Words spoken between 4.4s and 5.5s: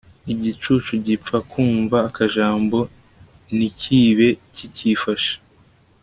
kicyifashe